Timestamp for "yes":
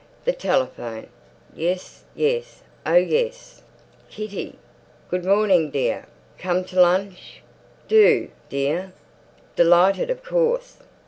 1.53-2.05, 2.15-2.63, 2.95-3.61